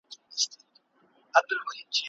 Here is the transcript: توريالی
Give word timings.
توريالی 1.33 1.93